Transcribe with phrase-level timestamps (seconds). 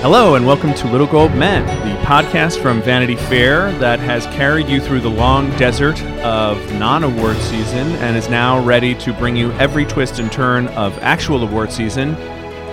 [0.00, 4.68] Hello, and welcome to Little Gold Men, the podcast from Vanity Fair that has carried
[4.68, 9.36] you through the long desert of non award season and is now ready to bring
[9.36, 12.14] you every twist and turn of actual award season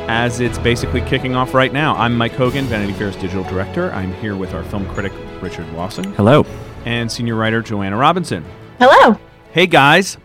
[0.07, 1.95] as it's basically kicking off right now.
[1.95, 3.91] I'm Mike Hogan, Vanity Fair's digital director.
[3.91, 6.45] I'm here with our film critic, Richard Lawson, Hello.
[6.85, 8.45] and senior writer, Joanna Robinson.
[8.77, 9.19] Hello.
[9.51, 10.17] Hey, guys.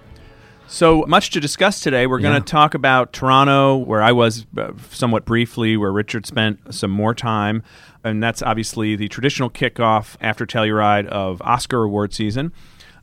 [0.72, 2.06] So much to discuss today.
[2.06, 2.38] We're going Yeah.
[2.38, 7.12] to talk about Toronto, where I was uh, somewhat briefly, where Richard spent some more
[7.12, 7.64] time.
[8.04, 12.52] And that's obviously the traditional kickoff after Telluride of Oscar award season.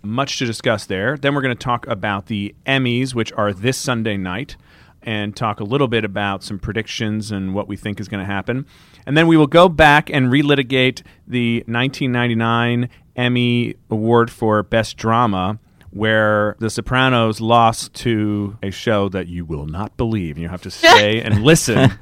[0.01, 1.17] Much to discuss there.
[1.17, 4.55] Then we're going to talk about the Emmys, which are this Sunday night,
[5.03, 8.31] and talk a little bit about some predictions and what we think is going to
[8.31, 8.65] happen.
[9.05, 15.59] And then we will go back and relitigate the 1999 Emmy Award for Best Drama
[15.97, 20.35] where The Sopranos lost to a show that you will not believe.
[20.35, 21.99] And you have to stay and listen to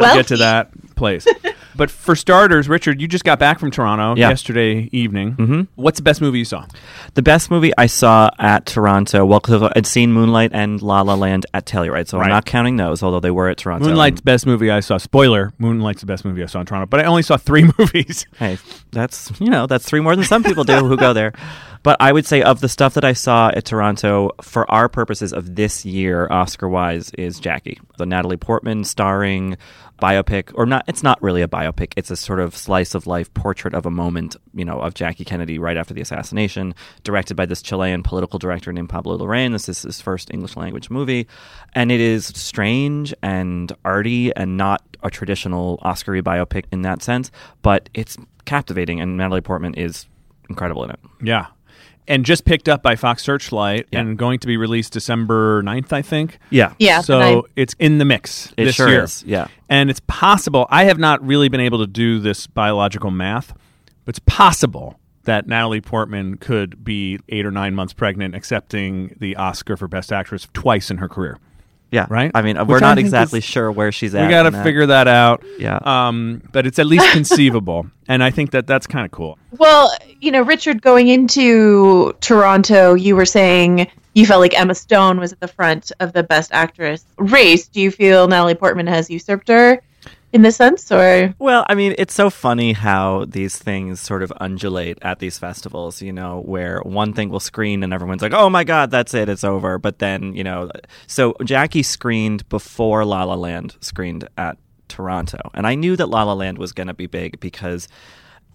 [0.00, 1.26] Well, get to that place.
[1.74, 4.28] But for starters, Richard, you just got back from Toronto Yeah.
[4.28, 5.34] yesterday evening.
[5.36, 5.60] Mm-hmm.
[5.74, 6.66] What's the best movie you saw?
[7.14, 11.14] The best movie I saw at Toronto, well, 'cause I'd seen Moonlight and La La
[11.14, 12.24] Land at Telluride, so Right.
[12.26, 13.86] I'm not counting those, although they were at Toronto.
[13.88, 14.98] Moonlight's the best movie I saw.
[14.98, 16.86] Spoiler: Moonlight's the best movie I saw in Toronto.
[16.86, 18.26] But I only saw three movies.
[18.38, 18.58] Hey,
[18.92, 21.32] that's you know that's three more than some people do who go there.
[21.82, 25.32] But I would say of the stuff that I saw at Toronto, for our purposes
[25.32, 29.56] of this year, Oscar wise, is Jackie, the Natalie Portman starring
[30.00, 30.84] biopic, or not?
[30.86, 31.92] It's not really a biopic.
[31.96, 35.24] It's a sort of slice of life portrait of a moment, you know, of Jackie
[35.24, 39.52] Kennedy right after the assassination, directed by this Chilean political director named Pablo Larraín.
[39.52, 41.26] This is his first English language movie,
[41.74, 47.32] and it is strange and arty and not a traditional Oscar biopic in that sense,
[47.62, 50.06] but it's captivating, and Natalie Portman is
[50.48, 51.00] incredible in it.
[51.22, 51.46] Yeah.
[52.08, 54.00] And just picked up by Fox Searchlight Yeah.
[54.00, 56.38] and going to be released December 9th, I think.
[56.50, 57.00] Yeah, Yeah.
[57.00, 59.04] So I- it's in the mix It this sure year.
[59.04, 59.46] is, yeah.
[59.68, 60.66] And it's possible.
[60.68, 63.52] I have not really been able to do this biological math,
[64.04, 69.36] but it's possible that Natalie Portman could be eight or nine months pregnant, accepting the
[69.36, 71.38] Oscar for Best Actress twice in her career.
[71.92, 72.06] Yeah.
[72.10, 72.32] Right?
[72.34, 74.24] I mean, Which we're I not exactly is- sure where she's at.
[74.26, 74.64] We got to in that.
[74.64, 75.44] figure that out.
[75.58, 75.78] Yeah.
[75.82, 79.38] Um, but it's at least conceivable, and I think that that's kind of cool.
[79.58, 85.18] well, you know, Richard, going into Toronto, you were saying you felt like Emma Stone
[85.20, 87.68] was at the front of the Best Actress race.
[87.68, 89.80] Do you feel Natalie Portman has usurped her
[90.32, 94.32] in the sense, or Well, I mean, it's so funny how these things sort of
[94.40, 98.48] undulate at these festivals, you know, where one thing will screen and everyone's like, oh
[98.48, 99.78] my God, that's it, it's over.
[99.78, 100.70] But then, you know,
[101.06, 104.56] so Jackie screened before La La Land screened at
[104.88, 105.38] Toronto.
[105.52, 107.86] And I knew that La La Land was going to be big because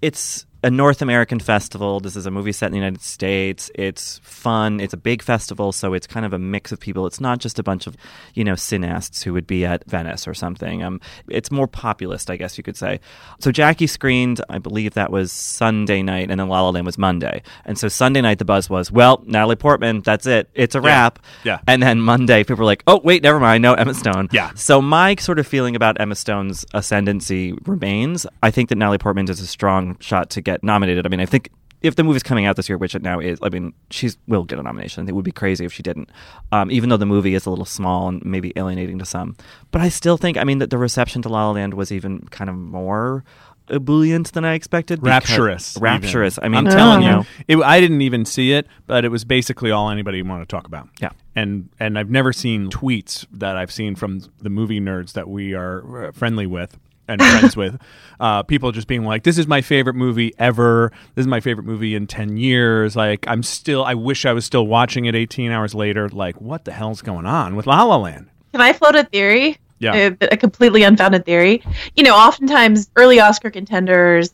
[0.02, 2.00] it's a North American festival.
[2.00, 3.70] This is a movie set in the United States.
[3.76, 4.80] It's fun.
[4.80, 7.06] It's a big festival, so it's kind of a mix of people.
[7.06, 7.96] It's not just a bunch of,
[8.34, 10.84] you know, cineasts who would be at Venice or something.
[10.84, 13.00] Um, it's more populist, I guess you could say.
[13.40, 16.98] So Jackie screened, I believe that was Sunday night, and then La La Land was
[16.98, 17.44] Monday.
[17.66, 20.50] And so Sunday night, the buzz was, well, Natalie Portman, that's it.
[20.54, 21.20] It's a wrap.
[21.44, 21.60] Yeah.
[21.68, 23.62] And then Monday, people were like, oh, wait, never mind.
[23.62, 24.30] No, Emma Stone.
[24.32, 24.52] Yeah.
[24.56, 28.26] So my sort of feeling about Emma Stone's ascendancy remains.
[28.42, 31.06] I think that Natalie Portman does a strong shot to get nominated.
[31.06, 31.50] I mean, I think
[31.82, 34.46] if the movie's coming out this year, which it now is, I mean, she will
[34.46, 35.08] get a nomination.
[35.08, 36.10] It would be crazy if she didn't.
[36.52, 39.36] Um, even though the movie is a little small and maybe alienating to some,
[39.72, 42.28] but I still think, I mean, that the reception to La La Land was even
[42.32, 43.24] kind of more
[43.70, 45.04] ebullient than I expected.
[45.04, 45.84] Rapturous, even.
[45.84, 46.40] rapturous.
[46.42, 49.72] I mean, I'm telling you it, I didn't even see it, but it was basically
[49.72, 50.88] all anybody wanted to talk about.
[51.02, 51.10] Yeah.
[51.36, 55.54] and and I've never seen tweets that I've seen from the movie nerds that we
[55.54, 57.80] are friendly with and friends with.
[58.20, 60.92] Uh, people just being like, "This is my favorite movie ever.
[61.14, 63.84] This is my favorite movie in ten years." Like, I'm still.
[63.86, 66.10] I wish I was still watching it 18 hours later.
[66.10, 68.32] Like, what the hell's going on with La La Land?
[68.54, 69.60] can I float a theory?
[69.78, 70.10] Yeah.
[70.20, 71.62] a, a completely unfounded theory.
[71.96, 74.34] You know, oftentimes early Oscar contenders,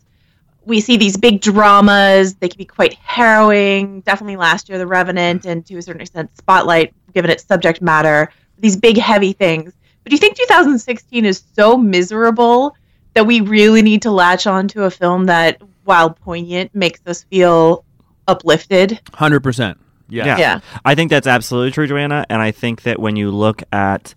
[0.66, 2.36] we see these big dramas.
[2.36, 4.00] They can be quite harrowing.
[4.02, 8.32] Definitely last year, The Revenant, and to a certain extent, Spotlight, given its subject matter.
[8.60, 9.74] These big, heavy things.
[10.04, 12.76] But do you think 2016 is so miserable
[13.14, 17.24] that we really need to latch on to a film that, while poignant, makes us
[17.24, 17.86] feel
[18.28, 19.00] uplifted?
[19.14, 19.78] Hundred percent.
[20.10, 20.26] Yeah.
[20.26, 20.38] Yeah.
[20.38, 20.60] Yeah.
[20.84, 22.26] I think that's absolutely true, Joanna.
[22.30, 24.14] And I think that when you look at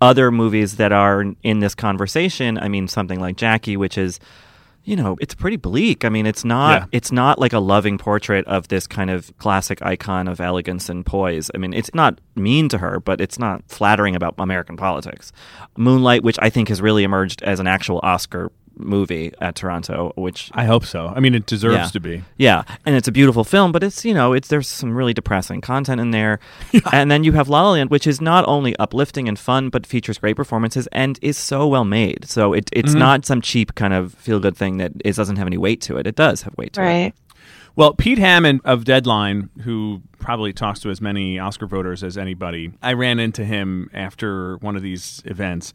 [0.00, 4.18] other movies that are in this conversation, I mean, something like Jackie, which is,
[4.84, 6.04] you know, it's pretty bleak.
[6.04, 6.86] I mean, it's not Yeah.
[6.92, 11.04] it's not like a loving portrait of this kind of classic icon of elegance and
[11.04, 11.50] poise.
[11.54, 15.32] I mean, it's not mean to her, but it's not flattering about American politics.
[15.76, 18.50] Moonlight, which I think has really emerged as an actual Oscar
[18.80, 21.08] movie at Toronto, which I hope so.
[21.14, 21.86] I mean, it deserves Yeah.
[21.88, 22.24] to be.
[22.36, 25.60] yeah, and it's a beautiful film, but it's you know it's there's some really depressing
[25.60, 26.38] content in there,
[26.92, 29.86] and then you have La La Land, which is not only uplifting and fun, but
[29.86, 32.24] features great performances and is so well made.
[32.28, 32.98] So it, it's Mm-hmm.
[32.98, 35.96] not some cheap kind of feel good thing that it doesn't have any weight to
[35.96, 36.06] it.
[36.06, 36.84] It does have weight to it.
[36.84, 37.14] Right.
[37.76, 42.72] Well, Pete Hammond of Deadline, who probably talks to as many Oscar voters as anybody,
[42.82, 45.72] I ran into him after one of these events.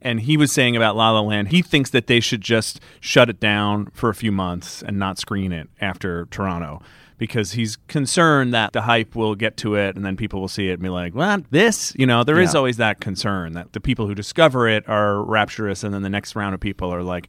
[0.00, 3.28] And he was saying about La La Land, he thinks that they should just shut
[3.28, 6.80] it down for a few months and not screen it after Toronto
[7.18, 10.68] because he's concerned that the hype will get to it and then people will see
[10.68, 11.92] it and be like, what, this?
[11.96, 12.58] You know, there is Yeah.
[12.58, 16.36] always that concern that the people who discover it are rapturous and then the next
[16.36, 17.26] round of people are like,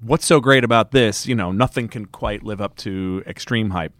[0.00, 1.26] what's so great about this?
[1.26, 3.92] You know, nothing can quite live up to extreme hype.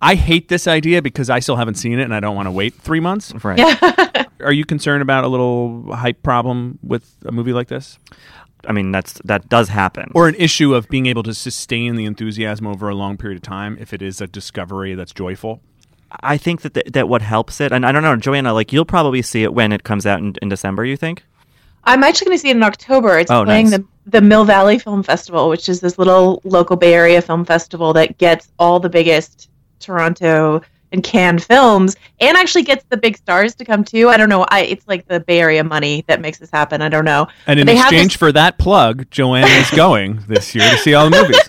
[0.00, 2.50] I hate this idea because I still haven't seen it and I don't want to
[2.50, 3.32] wait three months.
[3.44, 3.58] Right.
[4.40, 7.98] Are you concerned about a little hype problem with a movie like this?
[8.66, 10.10] I mean that's that does happen.
[10.14, 13.42] Or an issue of being able to sustain the enthusiasm over a long period of
[13.42, 15.60] time if it is a discovery that's joyful?
[16.20, 18.84] I think that th- that what helps it, and I don't know, Joanna, like you'll
[18.84, 20.84] probably see it when it comes out in, in December.
[20.84, 21.24] You think?
[21.84, 23.18] I'm actually going to see it in October.
[23.18, 23.78] It's Oh, playing nice.
[23.80, 27.92] the the Mill Valley Film Festival, which is this little local Bay Area film festival
[27.94, 29.50] that gets all the biggest
[29.80, 30.62] Toronto
[30.92, 34.08] and Cannes films, and actually gets the big stars to come too.
[34.08, 34.44] I don't know.
[34.50, 36.82] I it's like the Bay Area money that makes this happen.
[36.82, 37.26] I don't know.
[37.46, 41.08] And in exchange this- for that plug, Joanna is going this year to see all
[41.10, 41.40] the movies.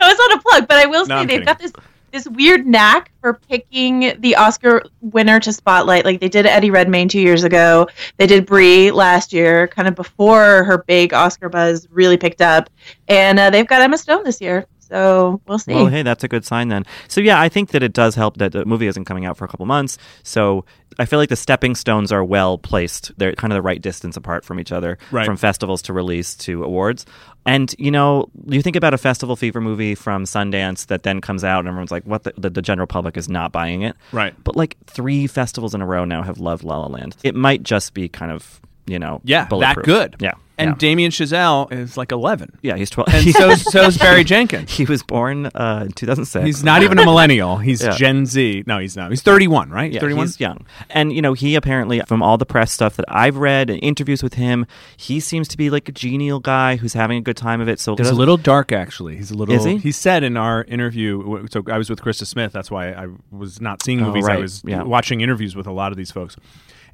[0.00, 1.46] No, it's not a plug, but I will say I'm they've kidding.
[1.46, 1.72] got this
[2.10, 6.04] this weird knack for picking the Oscar winner to spotlight.
[6.04, 7.86] Like they did Eddie Redmayne two years ago.
[8.18, 12.68] They did Brie last year, kind of before her big Oscar buzz really picked up.
[13.08, 15.74] And uh, they've got Emma Stone this year, so we'll see.
[15.74, 16.84] Well, hey, that's a good sign then.
[17.08, 19.44] So yeah, I think that it does help that the movie isn't coming out for
[19.44, 19.98] a couple months.
[20.22, 20.64] So
[20.98, 23.12] I feel like the stepping stones are well placed.
[23.18, 25.26] They're kind of the right distance apart from each other, Right.
[25.26, 27.04] from festivals to release to awards.
[27.46, 31.44] And you know, you think about a festival fever movie from Sundance that then comes
[31.44, 34.34] out, and everyone's like, "What?" The, the, the general public is not buying it, Right.
[34.44, 37.16] But like three festivals in a row now have loved La La Land.
[37.22, 40.16] It might just be kind of you know, Yeah, that good.
[40.20, 40.74] Yeah, And yeah.
[40.76, 42.58] Damien Chazelle is like 11.
[42.62, 43.08] yeah, he's twelve.
[43.12, 44.70] And so so's Barry Jenkins.
[44.76, 46.44] he was born uh, in two thousand six.
[46.46, 47.56] He's not even a millennial.
[47.58, 47.96] He's Yeah.
[47.96, 48.62] Gen Z.
[48.66, 49.10] No, he's not.
[49.10, 49.90] He's 31, right?
[49.92, 50.26] Yeah, 31?
[50.26, 50.64] he's young.
[50.90, 54.22] And, you know, he apparently, from all the press stuff that I've read and interviews
[54.22, 54.64] with him,
[54.96, 57.80] he seems to be like a genial guy who's having a good time of it.
[57.80, 59.16] So He's a little dark, actually.
[59.16, 59.54] He's a little.
[59.56, 59.78] Is he?
[59.78, 61.48] he said in our interview.
[61.50, 62.52] So I was with Krista Smith.
[62.52, 64.28] That's why I was not seeing Oh, movies.
[64.28, 64.84] I was Yeah.
[64.84, 66.36] watching interviews with a lot of these folks.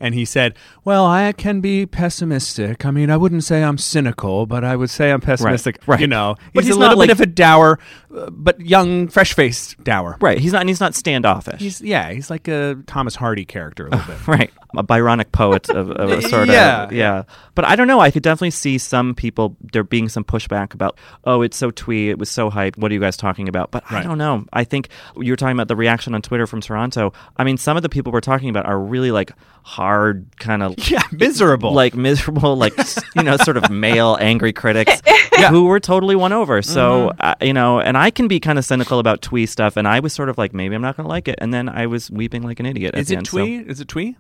[0.01, 0.55] And he said,
[0.85, 2.85] "Well, I can be pessimistic.
[2.87, 5.79] I mean, I wouldn't say I'm cynical, but I would say I'm pessimistic.
[5.87, 6.01] right.
[6.01, 7.79] You know, But he's, he's a little like- bit of a dour,
[8.17, 10.17] uh, but young, fresh-faced dour.
[10.21, 10.39] Right.
[10.39, 11.61] He's not, he's not standoffish.
[11.61, 12.11] He's yeah.
[12.13, 14.17] He's like a Thomas Hardy character a little bit.
[14.27, 14.51] Right.
[14.77, 16.85] A Byronic poet of, of a sort Yeah.
[16.85, 16.93] of.
[16.93, 17.25] Yeah.
[17.57, 17.99] But I don't know.
[17.99, 22.09] I could definitely see some people, there being some pushback about, oh, it's so twee.
[22.09, 22.77] It was so hype.
[22.79, 23.73] What are you guys talking about?
[23.73, 24.45] But I don't know.
[24.53, 27.13] I think you were talking about the reaction on Twitter from Toronto.
[27.37, 29.33] I mean, some of the people we're talking about are really like
[29.63, 30.75] hard, kind of.
[30.91, 31.73] Yeah, miserable.
[31.73, 32.75] Like miserable, like,
[33.17, 35.01] you know, sort of male angry critics
[35.51, 36.63] who were totally won over.
[36.63, 37.17] So, Mm-hmm.
[37.21, 39.77] uh, you know, and I can be kind of cynical about twee stuff.
[39.77, 41.37] And I was sort of like, maybe I'm not going to like it.
[41.39, 42.95] And then I was weeping like an idiot.
[42.97, 43.59] is the it end, so- twee?
[43.59, 44.17] Is it twee?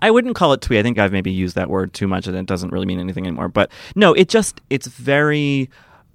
[0.00, 0.78] I wouldn't call it twee.
[0.78, 3.26] I think I've maybe used that word too much and it doesn't really mean anything
[3.26, 3.48] anymore.
[3.48, 5.70] But no, it just it's very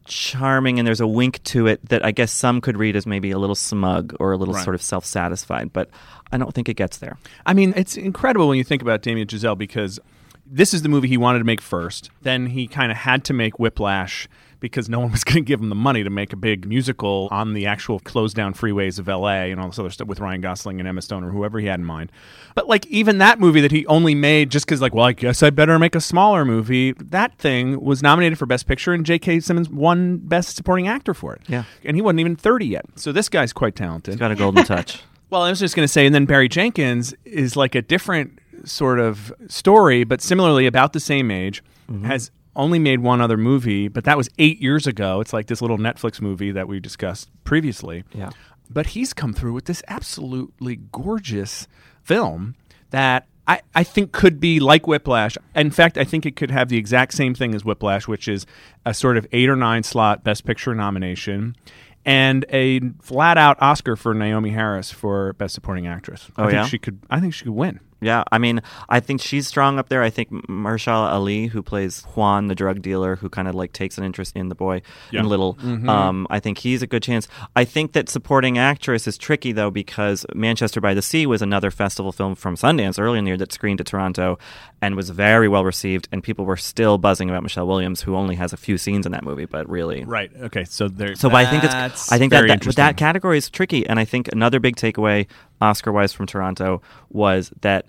[0.07, 3.31] charming and there's a wink to it that I guess some could read as maybe
[3.31, 4.63] a little smug or a little Right.
[4.63, 5.89] sort of self-satisfied, but
[6.31, 7.17] I don't think it gets there.
[7.45, 9.99] I mean, it's incredible when you think about Damien Chazelle because
[10.45, 12.09] this is the movie he wanted to make first.
[12.21, 14.27] Then he kind of had to make Whiplash
[14.59, 17.27] because no one was going to give him the money to make a big musical
[17.31, 20.41] on the actual closed down freeways of LA and all this other stuff with Ryan
[20.41, 22.11] Gosling and Emma Stone or whoever he had in mind.
[22.55, 25.43] But like even that movie that he only made just because like, well, I guess
[25.43, 26.93] I better make a smaller movie.
[26.93, 29.41] That thing was nominated for Best Picture and J.K.
[29.41, 31.41] Simmons won Best Supporting Actor for it.
[31.47, 31.63] Yeah.
[31.83, 32.85] and he wasn't even thirty yet.
[32.95, 34.13] So this guy's quite talented.
[34.13, 35.01] He's got a golden touch.
[35.29, 38.39] Well, I was just going to say, and then Barry Jenkins is like a different
[38.63, 42.05] sort of story, but similarly about the same age, mm-hmm.
[42.05, 45.21] has only made one other movie, but that was eight years ago.
[45.21, 48.03] It's like this little Netflix movie that we discussed previously.
[48.13, 48.31] Yeah.
[48.69, 51.67] But he's come through with this absolutely gorgeous
[52.03, 52.55] film
[52.89, 55.37] that I, I think could be like Whiplash.
[55.55, 58.45] In fact, I think it could have the exact same thing as Whiplash, which is
[58.85, 61.55] a sort of eight or nine slot Best Picture nomination
[62.03, 66.29] and a flat out Oscar for Naomie Harris for Best Supporting Actress.
[66.35, 66.65] I Oh, think yeah?
[66.65, 67.79] she could I think she could win.
[67.99, 70.03] Yeah, I mean, I think she's strong up there.
[70.03, 73.97] I think Mahershala Ali, who plays Juan, the drug dealer, who kind of like takes
[73.97, 75.21] an interest in the boy Yeah.
[75.21, 75.57] in Little,
[75.89, 77.27] um, I think he's a good chance.
[77.55, 81.71] I think that supporting actress is tricky though because Manchester by the Sea was another
[81.71, 84.37] festival film from Sundance early in the year that screened at Toronto
[84.81, 88.35] and was very well received, and people were still buzzing about Michelle Williams, who only
[88.35, 90.29] has a few scenes in that movie, but really Right.
[90.39, 90.65] Okay.
[90.65, 91.15] So there.
[91.15, 94.05] so but I think it's I think that that, that category is tricky, and I
[94.05, 95.25] think another big takeaway
[95.61, 97.85] Oscar wise from Toronto was that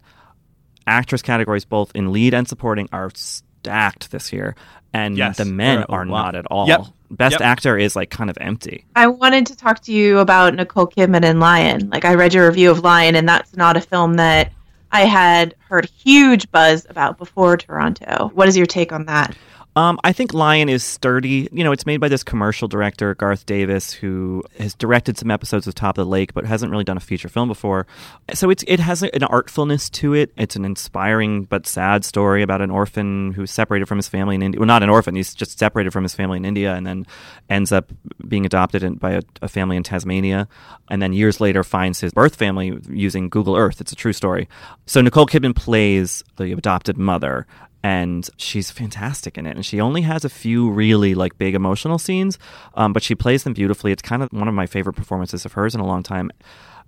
[0.87, 4.55] actress categories both in lead and supporting are stacked this year,
[4.93, 6.25] and Yes, the men are are lot.
[6.27, 6.67] not at all.
[6.69, 6.81] Yep.
[7.11, 7.41] Best Yep.
[7.41, 8.85] actor is like kind of empty.
[8.95, 11.89] I wanted to talk to you about Nicole Kidman and Lion.
[11.91, 14.53] Like I read your review of Lion, and that's not a film that
[14.93, 18.31] I had heard huge buzz about before Toronto.
[18.35, 19.35] What is your take on that?
[19.79, 21.49] Um, I think Lion is sturdy.
[21.53, 25.69] You know, it's made by this commercial director, Garth Davis, who has directed some episodes
[25.69, 27.87] of Top of the Lake, but hasn't really done a feature film before.
[28.35, 30.33] So it's it has an artfulness to it.
[30.37, 34.43] It's an inspiring but sad story about an orphan who's separated from his family in
[34.43, 34.59] India.
[34.59, 35.15] Well, not an orphan.
[35.15, 37.07] He's just separated from his family in India, and then
[37.49, 37.93] ends up
[38.27, 40.49] being adopted in, by a, a family in Tasmania,
[40.91, 43.81] and then years later finds his birth family using Google Earth.
[43.81, 44.49] It's a true story.
[44.87, 47.47] So Nicole Kidman plays the adopted mother
[47.83, 49.57] and she's fantastic in it.
[49.57, 52.39] And she only has a few really like big emotional scenes,
[52.75, 53.93] um, but she plays them beautifully.
[53.93, 56.31] It's kind of one of my favorite performances of hers in a long time.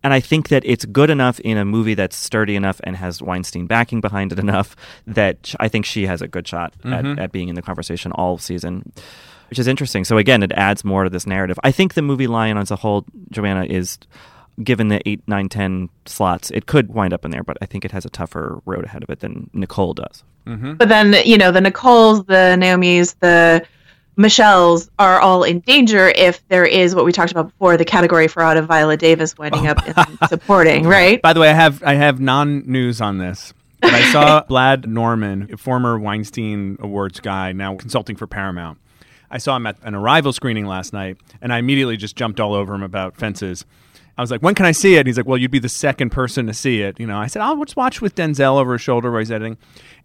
[0.03, 3.21] And I think that it's good enough in a movie that's sturdy enough and has
[3.21, 4.75] Weinstein backing behind it enough
[5.07, 8.39] that I think she has a good shot at, at being in the conversation all
[8.39, 8.91] season,
[9.51, 10.05] which is interesting.
[10.05, 11.59] So again, it adds more to this narrative.
[11.63, 13.99] I think the movie Lion as a whole, Joanna, is
[14.63, 17.85] given the 8, 9, 10 slots, it could wind up in there, but I think
[17.85, 20.25] it has a tougher road ahead of it than Nicole does.
[20.47, 20.75] Mm-hmm.
[20.75, 23.65] But then, you know, the Nicoles, the Naomi's, the
[24.17, 28.29] Michelles are all in danger if there is what we talked about before the category
[28.29, 29.95] fraud of Viola Davis winding up in
[30.29, 31.23] supporting, right?
[31.23, 33.55] By the way, I have I have non news on this.
[33.81, 38.79] But I saw Blad Norman, former Weinstein Awards guy, now consulting for Paramount.
[39.31, 42.53] I saw him at an arrival screening last night, and I immediately just jumped all
[42.53, 43.65] over him about fences.
[44.21, 45.69] I was like, "When can I see it?" And he's like, "Well, you'd be the
[45.71, 48.73] second person to see it." You know, I said, "I'll just watch with Denzel over
[48.75, 49.57] his shoulder while he's editing."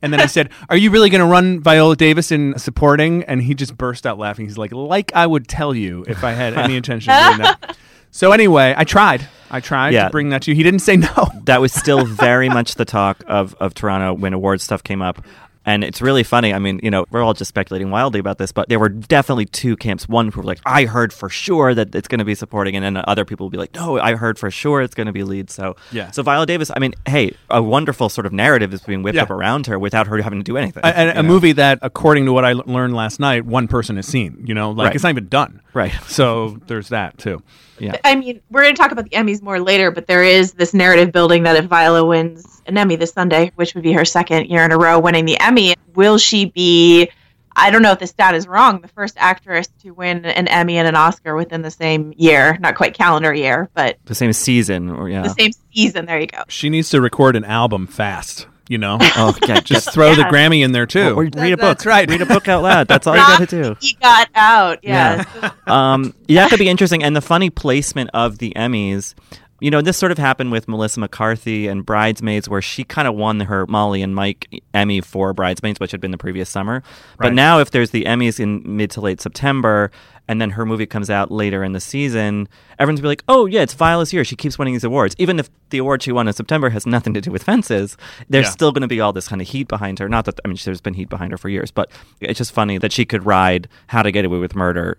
[0.02, 3.42] And then I said, "Are you really going to run Viola Davis in supporting?" And
[3.42, 4.46] he just burst out laughing.
[4.46, 7.78] He's like, "Like I would tell you if I had any intention of doing that."
[8.12, 9.28] So anyway, I tried.
[9.52, 10.06] I tried Yeah.
[10.06, 10.56] to bring that to you.
[10.56, 11.28] He didn't say no.
[11.44, 15.22] that was still very much the talk of, of Toronto when awards stuff came up.
[15.66, 16.54] And it's really funny.
[16.54, 19.46] I mean, you know, we're all just speculating wildly about this, but there were definitely
[19.46, 20.08] two camps.
[20.08, 22.76] One who were like, I heard for sure that it's going to be supporting.
[22.76, 25.14] And then other people will be like, no, I heard for sure it's going to
[25.14, 25.50] be lead.
[25.50, 26.12] So, Yeah.
[26.12, 29.24] so Viola Davis, I mean, hey, a wonderful sort of narrative is being whipped Yeah.
[29.24, 30.82] up around her without her having to do anything.
[30.86, 31.24] a, a- a know?
[31.24, 34.44] movie that, according to what I l- learned last night, one person has seen.
[34.46, 34.96] You know, like Right.
[34.96, 35.62] it's not even done.
[35.76, 35.92] Right.
[36.08, 37.44] So there's that too.
[37.78, 37.98] Yeah.
[38.06, 40.74] I mean, we're going to talk about the Emmys more later, but there is this
[40.74, 44.48] narrative building that if Viola wins an Emmy this Sunday, which would be her second
[44.48, 47.12] year in a row winning the Emmy, will she be?
[47.58, 48.80] I don't know if the stat is wrong.
[48.82, 52.76] The first actress to win an Emmy and an Oscar within the same year, not
[52.76, 55.24] quite calendar year, but The same season, or yeah.
[55.24, 56.06] the same season.
[56.06, 56.44] There you go.
[56.48, 58.48] She needs to record an album fast.
[58.68, 61.14] You know, Oh, yeah, just throw the Grammy in there too.
[61.14, 61.78] or read a book.
[61.78, 62.10] That's right.
[62.10, 62.88] Read a book out loud.
[62.88, 63.76] That's all you got to do.
[63.80, 64.80] He got out.
[64.84, 65.24] Yeah.
[65.68, 67.04] um, yeah, that could be interesting.
[67.04, 69.14] And the funny placement of the Emmys,
[69.62, 73.14] you know, this sort of happened with Melissa McCarthy and Bridesmaids, where she kind of
[73.16, 76.82] won her Molly and Mike Emmy for Bridesmaids, which had been the previous summer.
[77.20, 77.34] But Right.
[77.34, 79.92] now, if there's the Emmys in mid to late September,
[80.28, 82.48] and then her movie comes out later in the season,
[82.80, 84.24] everyone's be like, "Oh yeah, it's Viola's year.
[84.24, 87.14] She keeps winning these awards, even if the award she won in September has nothing
[87.14, 87.98] to do with fences.
[88.30, 88.52] There's Yeah.
[88.52, 90.08] still going to be all this kind of heat behind her.
[90.10, 91.92] Not that I mean, there's been heat behind her for years, but
[92.22, 94.98] it's just funny that she could ride How to Get Away with Murder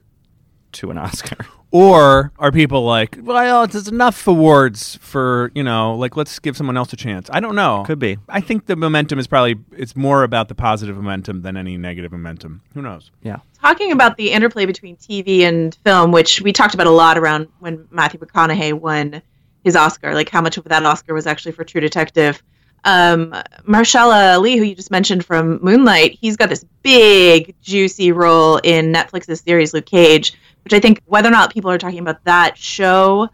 [0.76, 1.36] to an Oscar.
[1.72, 6.76] Or are people like, well, it's enough awards for you know, like let's give someone
[6.76, 7.28] else a chance.
[7.32, 7.82] I don't know.
[7.86, 8.18] Could be.
[8.28, 12.12] I think the momentum is probably it's more about the positive momentum than any negative
[12.12, 12.62] momentum.
[12.74, 13.10] Who knows?
[13.22, 13.38] Yeah.
[13.60, 17.48] Talking about the interplay between TV and film, which we talked about a lot around
[17.58, 19.20] when Matthew McConaughey won
[19.64, 22.42] his Oscar, like how much of that Oscar was actually for True Detective.
[22.86, 23.34] Um,
[23.68, 29.40] Ali, who you just mentioned from Moonlight, he's got this big, juicy role in Netflix's
[29.40, 33.28] series Luke Cage, which I think whether or not people are talking about that show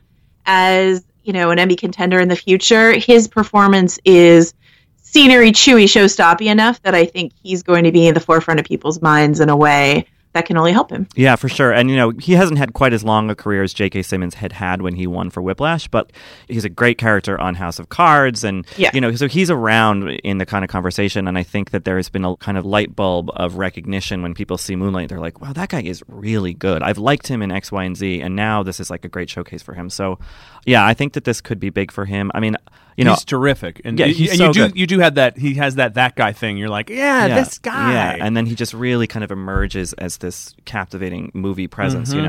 [0.46, 4.54] as you know an Emmy contender in the future, his performance is
[5.02, 8.64] scenery, chewy, showstoppy enough that I think he's going to be in the forefront of
[8.64, 11.06] people's minds in a way that can only help him.
[11.14, 11.72] Yeah, for sure.
[11.72, 14.02] And, you know, he hasn't had quite as long a career as J.K.
[14.02, 16.10] Simmons had had when he won for Whiplash, but
[16.48, 18.42] he's a great character on House of Cards.
[18.42, 18.90] And, Yeah.
[18.94, 21.28] you know, so he's around in the kind of conversation.
[21.28, 24.32] And I think that there has been a kind of light bulb of recognition when
[24.34, 25.10] people see Moonlight.
[25.10, 26.82] They're like, wow, that guy is really good.
[26.82, 28.20] I've liked him in X, Y, and Z.
[28.22, 29.90] And now this is like a great showcase for him.
[29.90, 30.18] So,
[30.64, 32.30] yeah, I think that this could be big for him.
[32.34, 32.56] I mean,
[32.96, 34.76] you know, he's terrific, and, Yeah, he's and so you do good.
[34.76, 35.36] you do have that.
[35.38, 36.56] He has that that guy thing.
[36.58, 37.92] You're like, yeah, yeah, this guy.
[37.92, 42.18] Yeah, and then he just really kind of emerges as this captivating movie presence, Mm-hmm,
[42.18, 42.26] you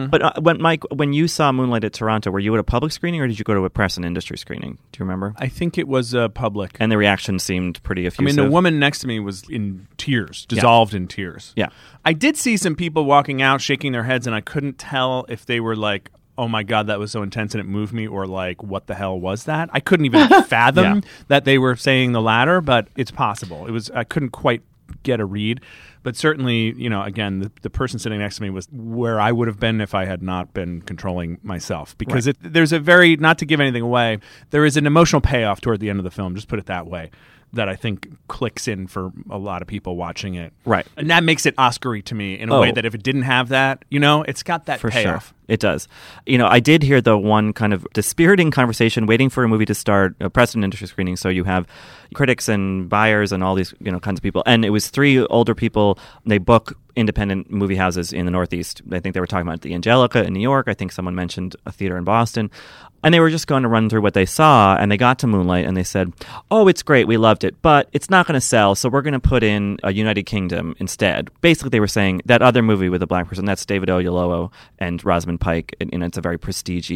[0.00, 0.08] know.
[0.08, 2.92] But uh, when Mike, when you saw Moonlight at Toronto, were you at a public
[2.92, 4.78] screening or did you go to a press and industry screening?
[4.92, 5.34] Do you remember?
[5.38, 6.76] I think it was uh, public.
[6.80, 8.22] And the reaction seemed pretty effusive.
[8.22, 11.52] I mean, the woman next to me was in tears, dissolved in tears.
[11.56, 11.68] Yeah.
[12.04, 15.44] I did see some people walking out shaking their heads, and I couldn't tell if
[15.46, 18.26] they were like, "Oh my god, that was so intense and it moved me," or
[18.26, 21.00] like, "What the hell was that?" I couldn't even fathom Yeah.
[21.28, 23.66] that they were saying the latter, but it's possible.
[23.66, 24.62] It was I couldn't quite
[25.02, 25.60] get a read,
[26.02, 29.32] but certainly, you know, again, the, the person sitting next to me was where I
[29.32, 33.16] would have been if I had not been controlling myself, because it, there's a very
[33.16, 34.18] not to give anything away,
[34.50, 36.34] there is an emotional payoff toward the end of the film.
[36.34, 37.10] Just put it that way.
[37.54, 40.86] That I think clicks in for a lot of people watching it, Right.
[40.98, 42.60] And that makes it Oscary to me in a Oh.
[42.60, 45.28] way that if it didn't have that, you know, it's got that for payoff.
[45.28, 45.34] sure.
[45.48, 45.88] It does.
[46.26, 49.64] You know, I did hear the one kind of dispiriting conversation waiting for a movie
[49.64, 51.16] to start, a and industry screening.
[51.16, 51.66] So you have
[52.14, 54.42] critics and buyers and all these, you know, kinds of people.
[54.46, 55.98] And it was three older people.
[56.26, 58.82] They book independent movie houses in the Northeast.
[58.90, 60.66] I think they were talking about the Angelika in New York.
[60.68, 62.50] I think someone mentioned a theater in Boston.
[63.04, 64.76] And they were just going to run through what they saw.
[64.76, 66.12] And they got to Moonlight and they said,
[66.50, 67.06] Oh, it's great.
[67.06, 67.62] We loved it.
[67.62, 68.74] But it's not going to sell.
[68.74, 71.30] So we're going to put in a United Kingdom instead.
[71.40, 74.50] Basically, they were saying that other movie with a black person, that's David Oyelowo
[74.80, 75.74] and Rosamund Pike.
[75.80, 76.90] And, and it's a very prestige.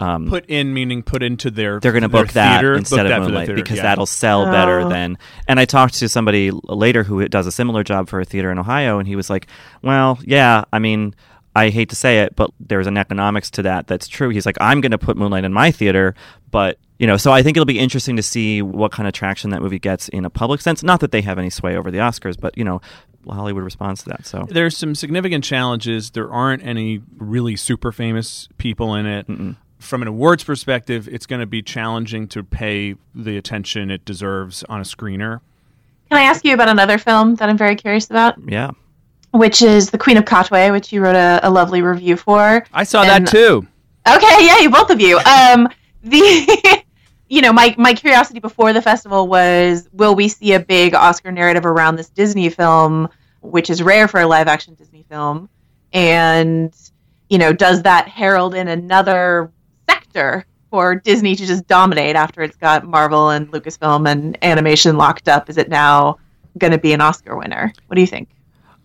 [0.00, 3.04] Um, Put in meaning put into their they're going to book that theater, instead book
[3.04, 3.82] of that for the Moonlight theater, because yeah.
[3.84, 4.88] that'll sell better Oh.
[4.88, 5.18] than.
[5.46, 8.58] And I talked to somebody later who does a similar job for a theater in
[8.58, 9.46] Ohio, and he was like,
[9.82, 11.14] "Well, yeah, I mean."
[11.54, 14.30] I hate to say it, but there's an economics to that that's true.
[14.30, 16.14] He's like, I'm going to put Moonlight in my theater,
[16.50, 19.50] but you know, so I think it'll be interesting to see what kind of traction
[19.50, 20.82] that movie gets in a public sense.
[20.82, 22.80] Not that they have any sway over the Oscars, but you know,
[23.28, 24.26] Hollywood responds to that.
[24.26, 26.10] So There's some significant challenges.
[26.10, 29.26] There aren't any really super famous people in it.
[29.78, 34.62] From an awards perspective, it's going to be challenging to pay the attention it deserves
[34.64, 35.40] on a screener.
[36.10, 38.70] Can I ask you about another film that I'm very curious about, yeah,
[39.34, 42.64] which is The Queen of Katwe, which you wrote a, a lovely review for?
[42.72, 43.66] I saw And- that too.
[44.06, 45.18] Okay, yeah, you both of you.
[45.18, 45.66] Um,
[46.02, 46.82] the
[47.28, 51.32] you know, my my curiosity before the festival was, will we see a big Oscar
[51.32, 53.08] narrative around this Disney film,
[53.40, 55.48] which is rare for a live action Disney film,
[55.94, 56.74] and
[57.30, 59.50] you know, does that herald in another
[59.88, 65.28] sector for Disney to just dominate after it's got Marvel and Lucasfilm and animation locked
[65.28, 65.48] up?
[65.48, 66.18] Is it now
[66.58, 67.72] going to be an Oscar winner?
[67.86, 68.28] What do you think?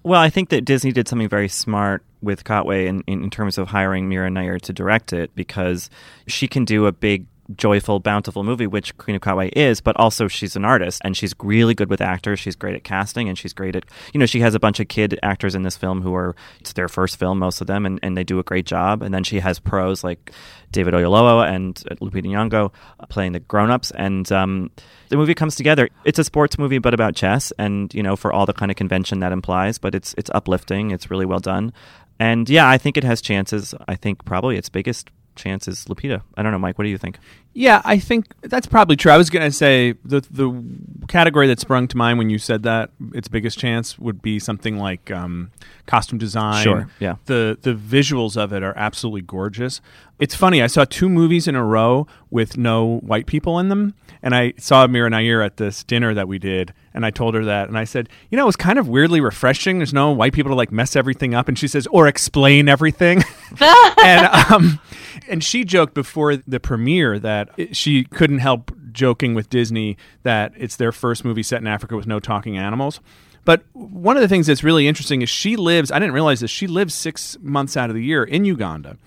[0.03, 3.57] Well, I think that Disney did something very smart with Katwe in, in, in terms
[3.57, 5.89] of hiring Mira Nair to direct it because
[6.27, 10.27] she can do a big, joyful, bountiful movie, which Queen of Katwe is, but also
[10.27, 12.39] she's an artist and she's really good with actors.
[12.39, 14.87] She's great at casting and she's great at, you know, she has a bunch of
[14.87, 17.99] kid actors in this film who are, it's their first film, most of them, and,
[18.03, 19.01] and they do a great job.
[19.01, 20.31] And then she has pros like
[20.71, 22.71] David Oyelowo and Lupita Nyong'o
[23.09, 23.91] playing the grown-ups.
[23.91, 24.71] And, um,
[25.09, 25.89] the movie comes together.
[26.05, 28.77] It's a sports movie, but about chess, and you know, for all the kind of
[28.77, 29.79] convention that implies.
[29.79, 30.91] But it's it's uplifting.
[30.91, 31.73] It's really well done,
[32.19, 33.73] and yeah, I think it has chances.
[33.87, 35.09] I think probably its biggest
[35.39, 36.21] chance is Lupita.
[36.35, 36.77] I don't know, Mike.
[36.77, 37.17] What do you think?
[37.53, 39.11] Yeah, I think that's probably true.
[39.11, 40.63] I was going to say the the
[41.07, 44.77] category that sprung to mind when you said that its biggest chance would be something
[44.77, 45.51] like um,
[45.87, 46.63] costume design.
[46.63, 47.15] Sure, yeah.
[47.25, 49.81] The the visuals of it are absolutely gorgeous.
[50.19, 50.61] It's funny.
[50.61, 54.53] I saw two movies in a row with no white people in them, and I
[54.57, 57.77] saw Mira Nair at this dinner that we did, and I told her that, and
[57.77, 59.79] I said, you know, it was kind of weirdly refreshing.
[59.79, 63.23] There's no white people to like mess everything up, and she says, or explain everything.
[64.03, 64.79] and um,
[65.29, 70.75] and she joked before the premiere that she couldn't help joking with Disney that it's
[70.75, 72.99] their first movie set in Africa with no talking animals.
[73.45, 75.91] But one of the things that's really interesting is she lives.
[75.91, 76.51] I didn't realize this.
[76.51, 78.97] She lives six months out of the year in Uganda,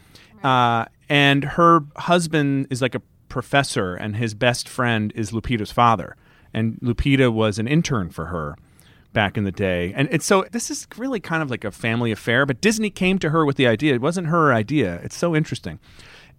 [0.43, 6.17] uh, and her husband is like a professor, and his best friend is Lupita's father,
[6.53, 8.57] and Lupita was an intern for her
[9.13, 9.93] back in the day.
[9.95, 13.19] And it's so this is really kind of like a family affair, but Disney came
[13.21, 13.95] to her with the idea.
[13.95, 15.01] It wasn't her idea.
[15.03, 15.79] It's so interesting.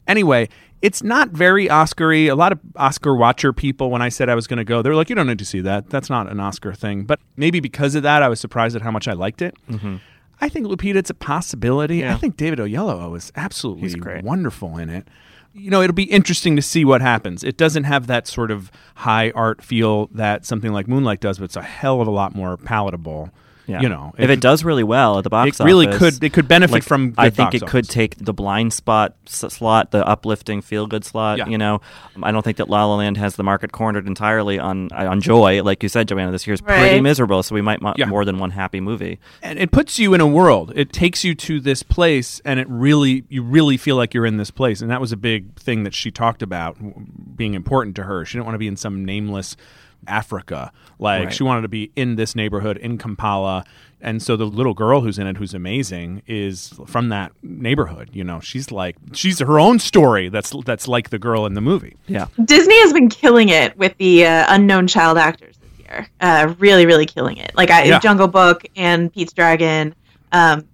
[0.07, 0.49] Anyway,
[0.81, 2.29] it's not very Oscary.
[2.29, 4.95] A lot of Oscar watcher people, when I said I was going to go, they're
[4.95, 5.89] like, "You don't need to see that.
[5.89, 8.91] That's not an Oscar thing." But maybe because of that, I was surprised at how
[8.91, 9.55] much I liked it.
[9.69, 9.97] Mm-hmm.
[10.41, 11.97] I think Lupita, it's a possibility.
[11.97, 12.13] Yeah.
[12.13, 15.07] I think David Oyelowo is absolutely wonderful in it.
[15.53, 17.43] You know, it'll be interesting to see what happens.
[17.43, 21.45] It doesn't have that sort of high art feel that something like Moonlight does, but
[21.45, 23.29] it's a hell of a lot more palatable.
[23.65, 23.79] Yeah.
[23.81, 26.23] You know, if, it does really well at the box it really office, could.
[26.23, 27.13] It could benefit like, from.
[27.17, 31.05] I think box it could take the blind spot s- slot, the uplifting feel good
[31.05, 31.37] slot.
[31.37, 31.47] Yeah.
[31.47, 31.79] You know,
[32.21, 35.63] I don't think that La La Land has the market cornered entirely on on joy.
[35.63, 38.05] Like you said, Joanna, this year's pretty miserable, so we might want Yeah.
[38.05, 39.19] more than one happy movie.
[39.41, 40.73] and it puts you in a world.
[40.75, 44.37] It takes you to this place, and it really, you really feel like you're in
[44.37, 44.81] this place.
[44.81, 46.75] And that was a big thing that she talked about
[47.37, 48.25] being important to her.
[48.25, 49.55] She didn't want to be in some nameless
[50.07, 50.71] Africa.
[50.99, 51.33] Like Right.
[51.33, 53.63] she wanted to be in this neighborhood in Kampala.
[54.01, 58.09] And so the little girl who's in it, who's amazing, is from that neighborhood.
[58.11, 60.27] You know, she's like she's her own story.
[60.27, 61.95] That's that's like the girl in the movie.
[62.07, 66.07] Yeah, Disney has been killing it with the uh, unknown child actors this year.
[66.19, 67.51] Uh, really, really killing it.
[67.55, 67.99] Like I, Yeah.
[67.99, 69.95] Jungle Book and Pete's Dragon,
[70.33, 70.67] um,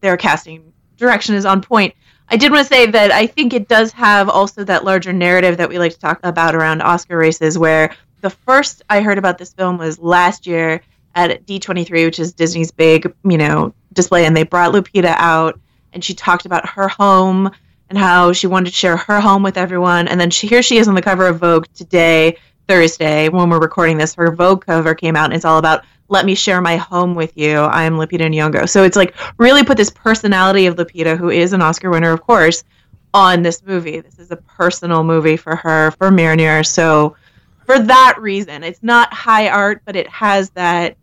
[0.00, 1.94] their casting direction is on point.
[2.28, 5.56] I did want to say that I think it does have also that larger narrative
[5.56, 9.38] that we like to talk about around Oscar races, where the first I heard about
[9.38, 10.80] this film was last year
[11.14, 15.58] at D23, which is Disney's big, you know, display, and they brought Lupita out,
[15.92, 17.50] and she talked about her home
[17.88, 20.08] and how she wanted to share her home with everyone.
[20.08, 22.36] And then she, here she is on the cover of Vogue today,
[22.68, 24.14] Thursday, when we're recording this.
[24.14, 27.32] Her Vogue cover came out, and it's all about "Let me share my home with
[27.36, 28.68] you." I am Lupita Nyong'o.
[28.68, 32.22] So it's like really put this personality of Lupita, who is an Oscar winner, of
[32.22, 32.64] course,
[33.14, 34.00] on this movie.
[34.00, 36.62] This is a personal movie for her, for Mira Nair.
[36.62, 37.16] So
[37.68, 40.96] for that reason, it's not high art, but it has that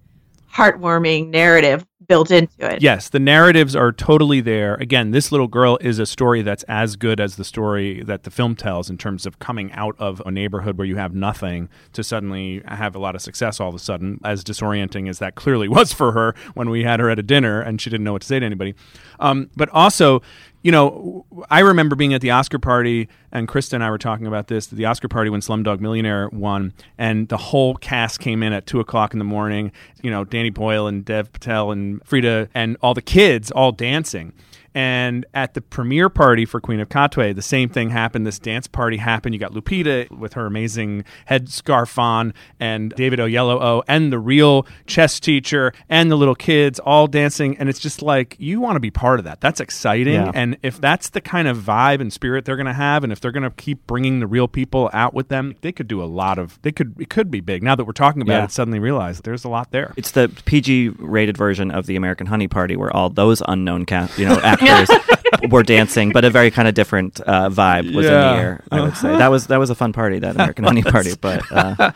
[0.51, 2.81] heartwarming narrative built into it.
[2.81, 4.73] Yes, the narratives are totally there.
[4.75, 8.31] Again, this little girl is a story that's as good as the story that the
[8.31, 12.03] film tells in terms of coming out of a neighborhood where you have nothing to
[12.03, 15.67] suddenly have a lot of success all of a sudden, as disorienting as that clearly
[15.69, 18.23] was for her when we had her at a dinner and she didn't know what
[18.23, 18.73] to say to anybody.
[19.19, 20.23] Um, but also,
[20.65, 24.25] you know, I remember being at the Oscar party, and Krista and I were talking
[24.25, 28.51] about this the Oscar party when Slumdog Millionaire won, and the whole cast came in
[28.51, 29.71] at two o'clock in the morning.
[30.01, 34.33] You know, Danny Boyle and Dev Patel and Freida and all the kids all dancing.
[34.75, 38.27] And at the premiere party for Queen of Katwe, the same thing happened.
[38.27, 39.33] This dance party happened.
[39.33, 44.67] You got Lupita with her amazing headscarf on, and David Oyelowo, O, and the real
[44.85, 47.57] chess teacher, and the little kids all dancing.
[47.57, 49.39] And it's just like, you want to be part of that.
[49.39, 50.13] That's exciting.
[50.15, 50.31] Yeah.
[50.35, 53.21] And if that's the kind of vibe and spirit they're going to have, and if
[53.21, 56.05] they're going to keep bringing the real people out with them, they could do a
[56.05, 57.63] lot of, they could, it could be big.
[57.63, 58.43] Now that we're talking about Yeah.
[58.43, 59.93] it, suddenly realize there's a lot there.
[59.95, 64.19] it's the PG rated version of the American Honey Party, where all those unknown cast,
[64.19, 64.64] you know, actors
[65.49, 68.63] were dancing, but a very kind of different uh, vibe was in the air.
[68.71, 71.43] I would say that was that was a fun party, that American Honey Party, but.
[71.51, 71.91] Uh,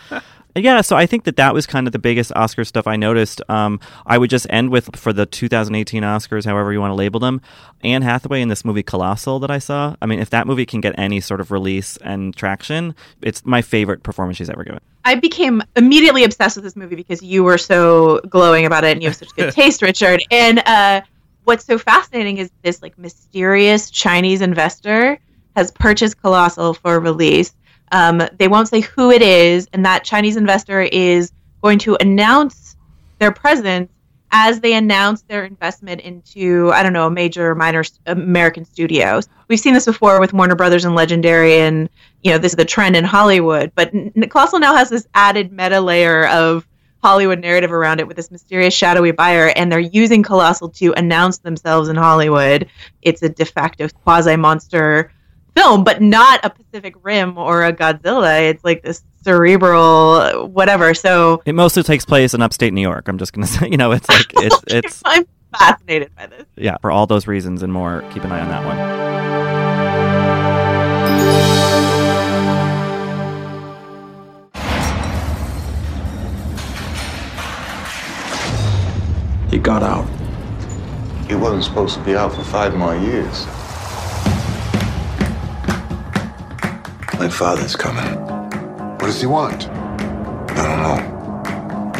[0.55, 3.41] Yeah, so I think that that was kind of the biggest Oscar stuff I noticed.
[3.49, 7.19] Um, I would just end with for the 2018 Oscars, however you want to label
[7.19, 7.41] them,
[7.81, 9.95] Anne Hathaway in this movie Colossal that I saw.
[10.01, 13.61] I mean, if that movie can get any sort of release and traction, it's my
[13.61, 14.81] favorite performance she's ever given.
[15.05, 19.03] I became immediately obsessed with this movie because you were so glowing about it and
[19.03, 20.21] you have such good taste, Richard.
[20.31, 21.01] And uh,
[21.43, 25.19] what's so fascinating is this like mysterious Chinese investor
[25.55, 27.53] has purchased Colossal for release.
[27.91, 32.75] Um, they won't say who it is, and that Chinese investor is going to announce
[33.17, 33.91] their presence
[34.31, 39.27] as they announce their investment into I don't know a major minor American studios.
[39.47, 41.89] We've seen this before with Warner Brothers and Legendary, and
[42.23, 43.71] you know this is the trend in Hollywood.
[43.73, 43.91] But
[44.29, 46.67] Colossal now has this added meta layer of
[47.01, 51.37] Hollywood narrative around it with this mysterious shadowy buyer, and they're using Colossal to announce
[51.39, 52.67] themselves in Hollywood.
[53.01, 55.11] It's a de facto quasi monster
[55.55, 58.49] film, but not a Pacific Rim or a Godzilla.
[58.49, 60.93] It's like this cerebral whatever.
[60.93, 63.07] So It mostly takes place in upstate New York.
[63.07, 65.25] I'm just gonna say, you know, it's like it's it's I'm
[65.57, 66.45] fascinated by this.
[66.55, 66.77] yeah.
[66.81, 69.38] For all those reasons and more, keep an eye on that one.
[79.59, 80.07] He got out.
[81.27, 83.45] He wasn't supposed to be out for five more years.
[87.19, 88.09] My father's coming.
[88.99, 89.67] What does he want?
[89.67, 90.81] I don't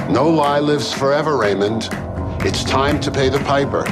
[0.08, 0.14] know.
[0.14, 1.90] No lie lives forever, Raymond.
[2.46, 3.84] It's time to pay the piper.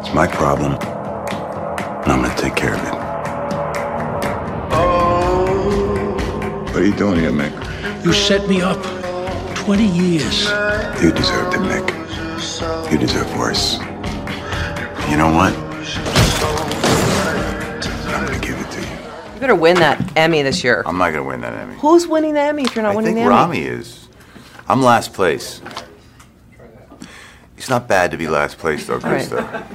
[0.00, 0.72] It's my problem.
[0.72, 2.94] And I'm gonna take care of it.
[4.72, 6.16] Oh.
[6.64, 7.54] What are you doing here, Mick?
[8.04, 8.82] You set me up
[9.54, 10.48] 20 years.
[11.00, 11.97] You deserved it, Mick.
[12.90, 13.78] You deserve worse.
[15.08, 15.54] You know what?
[18.08, 18.86] I'm gonna give it to you.
[19.34, 20.82] You better win that Emmy this year.
[20.86, 21.74] I'm not gonna win that Emmy.
[21.76, 23.14] Who's winning the Emmy if you're not winning?
[23.14, 23.30] the Emmy?
[23.34, 24.08] I think Rami is.
[24.68, 25.60] I'm last place.
[27.56, 29.22] It's not bad to be last place, though, right.
[29.26, 29.66] Krista.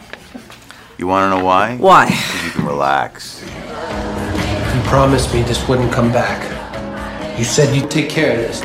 [0.97, 1.77] You want to know why?
[1.77, 2.05] Why?
[2.09, 3.41] 'Cause you can relax.
[3.43, 6.41] You promised me this wouldn't come back.
[7.39, 8.61] You said you'd take care of this.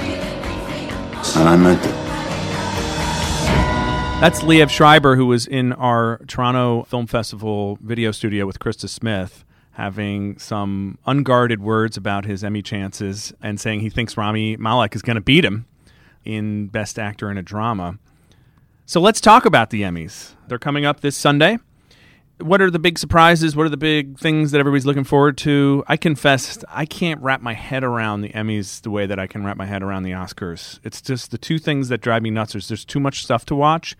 [1.36, 1.94] And I meant it.
[4.20, 9.44] That's Liev Schreiber, who was in our Toronto Film Festival video studio with Krista Smith,
[9.74, 15.02] having some unguarded words about his Emmy chances and saying he thinks Rami Malek is
[15.02, 15.66] going to beat him
[16.24, 18.00] in Best Actor in a Drama.
[18.86, 20.34] So let's talk about the Emmys.
[20.48, 21.58] They're coming up this Sunday.
[22.40, 23.56] What are the big surprises?
[23.56, 25.84] What are the big things that everybody's looking forward to?
[25.88, 29.44] I confess, I can't wrap my head around the Emmys the way that I can
[29.44, 30.78] wrap my head around the Oscars.
[30.84, 32.54] It's just the two things that drive me nuts.
[32.54, 33.96] Is there's too much stuff to watch,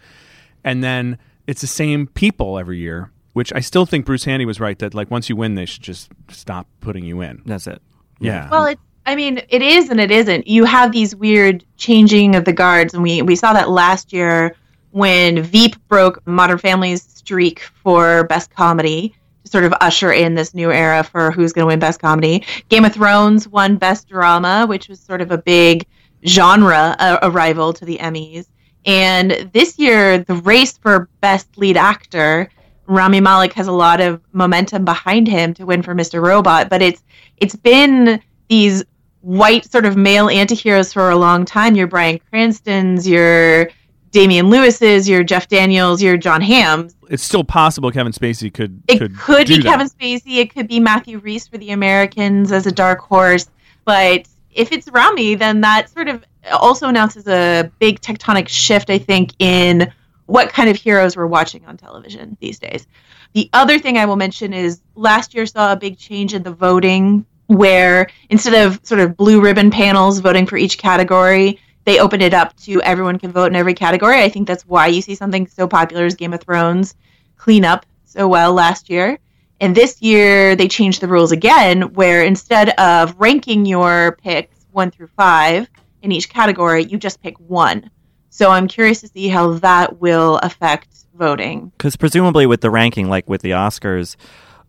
[0.62, 3.10] and then it's the same people every year.
[3.32, 5.82] Which I still think Bruce Handy was right that like once you win, they should
[5.82, 7.42] just stop putting you in.
[7.46, 7.80] That's it.
[8.20, 8.48] Yeah.
[8.50, 8.80] Well, it's.
[9.06, 10.46] I mean, it is and it isn't.
[10.46, 14.54] You have these weird changing of the guards, and we we saw that last year
[14.90, 19.14] when Veep broke Modern Family's streak for best comedy
[19.44, 22.42] to sort of usher in this new era for who's going to win best comedy.
[22.70, 25.84] Game of Thrones won best drama, which was sort of a big
[26.26, 28.46] genre uh, arrival to the Emmys.
[28.86, 32.48] And this year, the race for best lead actor,
[32.86, 36.24] Rami Malek has a lot of momentum behind him to win for Mr.
[36.24, 37.02] Robot, but it's
[37.36, 38.82] it's been these
[39.20, 41.76] white sort of male antiheroes for a long time.
[41.76, 43.68] Your Bryan Cranstons, your
[44.10, 46.94] Damian Lewis's, your Jeff Daniels, your Jon Hamm's.
[47.08, 49.64] it's still possible Kevin Spacey could It could, could, be that.
[49.64, 50.38] Kevin Spacey.
[50.38, 53.50] It could be Matthew Rhys for the Americans as a dark horse.
[53.84, 58.98] But if it's Rami, then that sort of also announces a big tectonic shift, I
[58.98, 59.92] think, in
[60.26, 62.86] what kind of heroes we're watching on television these days.
[63.32, 66.52] The other thing I will mention is last year saw a big change in the
[66.52, 72.22] voting where instead of sort of blue ribbon panels voting for each category, they opened
[72.22, 74.22] it up to everyone can vote in every category.
[74.22, 76.94] I think that's why you see something so popular as Game of Thrones
[77.36, 79.18] clean up so well last year.
[79.60, 84.90] And this year they changed the rules again, where instead of ranking your picks one
[84.90, 85.68] through five
[86.02, 87.90] in each category, you just pick one.
[88.28, 91.72] So I'm curious to see how that will affect voting.
[91.76, 94.14] Because presumably with the ranking, like with the Oscars,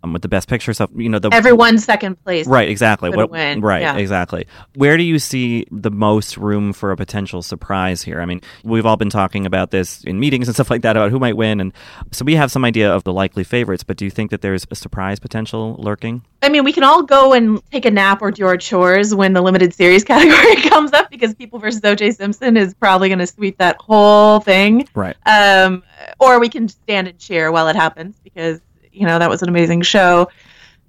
[0.04, 2.48] um, with the Best Picture stuff, you know, the Everyone's second place.
[2.48, 3.10] Right, exactly.
[3.10, 3.98] What, win, Right, yeah.
[3.98, 4.48] exactly.
[4.76, 8.22] Where do you see the most room for a potential surprise here?
[8.22, 11.12] I mean, we've all been talking about this in meetings and stuff like that about
[11.12, 11.74] who might win, and
[12.12, 13.84] so we have some idea of the likely favorites.
[13.84, 16.24] But do you think that there's a surprise potential lurking?
[16.42, 19.34] I mean, we can all go and take a nap or do our chores when
[19.34, 22.12] the limited series category comes up because People versus O.J.
[22.12, 24.88] Simpson is probably going to sweep that whole thing.
[24.96, 25.16] Right.
[25.26, 25.84] Um,
[26.20, 28.62] or we can stand and cheer while it happens because
[29.00, 30.30] you know that was an amazing show.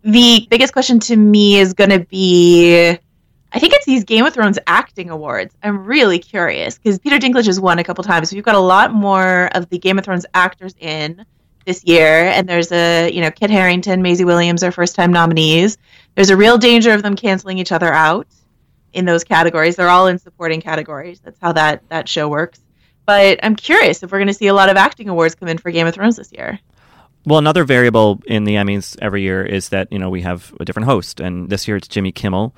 [0.03, 2.89] The biggest question to me is going to be,
[3.53, 5.55] I think it's these Game of Thrones acting awards.
[5.63, 8.33] I'm really curious because Peter Dinklage has won a couple times.
[8.33, 11.25] We've got a lot more of the Game of Thrones actors in
[11.67, 15.79] this year, and there's a you know Kit Harington, Maisie Williams are first time nominees.
[16.17, 18.27] There's a real danger of them canceling each other out
[18.93, 19.77] in those categories.
[19.77, 21.21] They're all in supporting categories.
[21.21, 22.61] That's how that that show works.
[23.07, 25.59] But I'm curious if we're going to see a lot of acting awards come in
[25.59, 26.59] for Game of Thrones this year.
[27.27, 30.65] Well, another variable in the Emmys every year is that you know we have a
[30.65, 32.55] different host, and this year it's Jimmy Kimmel.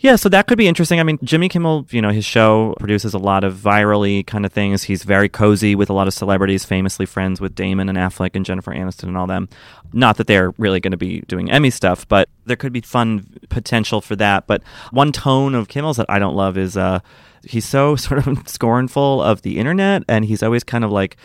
[0.00, 1.00] Yeah, so that could be interesting.
[1.00, 4.52] I mean, Jimmy Kimmel, you know, his show produces a lot of virally kind of
[4.52, 4.84] things.
[4.84, 8.46] He's very cozy with a lot of celebrities, famously friends with Damon and Affleck and
[8.46, 9.48] Jennifer Aniston and all them.
[9.92, 13.26] Not that they're really going to be doing Emmy stuff, but there could be fun
[13.48, 14.46] potential for that.
[14.46, 17.00] But one tone of Kimmel's that I don't love is uh,
[17.42, 21.16] he's so sort of scornful of the internet, and he's always kind of like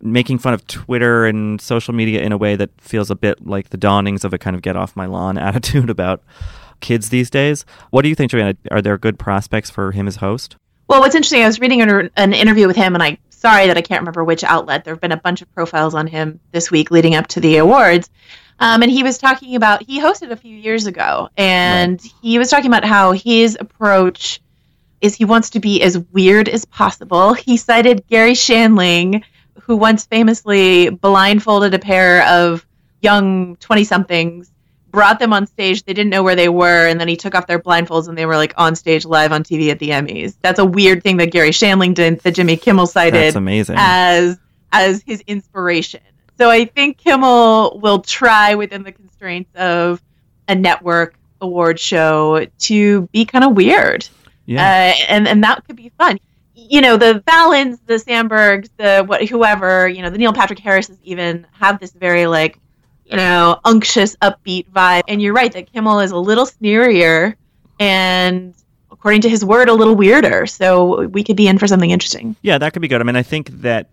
[0.00, 3.70] making fun of Twitter and social media in a way that feels a bit like
[3.70, 6.22] the dawnings of a kind of get off my lawn attitude about
[6.80, 7.64] kids these days.
[7.90, 8.56] What do you think, Joanna?
[8.70, 10.56] Are there good prospects for him as host?
[10.88, 13.76] Well, what's interesting, I was reading an, an interview with him, and I sorry that
[13.76, 14.84] I can't remember which outlet.
[14.84, 17.58] There have been a bunch of profiles on him this week leading up to the
[17.58, 18.08] awards.
[18.58, 22.50] Um, and he was talking about he hosted a few years ago, and he was
[22.50, 24.40] talking about how his approach
[25.00, 27.34] is he wants to be as weird as possible.
[27.34, 29.22] He cited Garry Shandling,
[29.66, 32.64] who once famously blindfolded a pair of
[33.02, 34.50] young twenty somethings,
[34.90, 35.82] brought them on stage.
[35.84, 38.26] They didn't know where they were, and then he took off their blindfolds and they
[38.26, 40.36] were like on stage live on TV at the Emmys.
[40.40, 43.76] That's a weird thing that Garry Shandling did that Jimmy Kimmel cited That's amazing.
[43.78, 44.38] as
[44.72, 46.00] as his inspiration.
[46.38, 50.02] So I think Kimmel will try within the constraints of
[50.48, 54.08] a network award show to be kind of weird.
[54.44, 54.60] Yeah.
[54.62, 56.18] Uh, and and that could be fun.
[56.68, 60.98] You know, the Fallons, the Sambergs, the what whoever, you know, the Neil Patrick Harrises
[61.02, 62.58] even have this very like,
[63.04, 65.02] you know, unctuous, upbeat vibe.
[65.08, 67.36] And you're right that Kimmel is a little sneerier
[67.78, 68.54] and
[68.90, 70.46] according to his word, a little weirder.
[70.46, 72.34] So we could be in for something interesting.
[72.42, 73.00] Yeah, that could be good.
[73.00, 73.90] I mean, I think that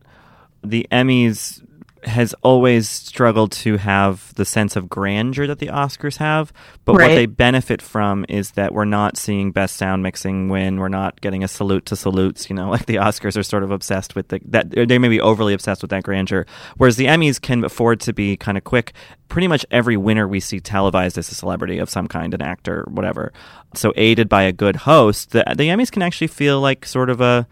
[0.63, 1.61] the Emmys
[2.05, 6.53] has always struggled to have the sense of grandeur that the Oscars have.
[6.85, 10.77] But what they benefit from is that we're not seeing best sound mixing win.
[10.79, 12.49] We're not getting a salute to salutes.
[12.49, 14.71] You know, like the Oscars are sort of obsessed with the, that.
[14.71, 16.45] They may be overly obsessed with that grandeur,
[16.77, 18.93] whereas the Emmys can afford to be kind of quick.
[19.29, 22.85] Pretty much every winner we see televised as a celebrity of some kind, an actor,
[22.89, 23.33] whatever.
[23.73, 27.19] So aided by a good host, the, the Emmys can actually feel like sort of
[27.19, 27.47] a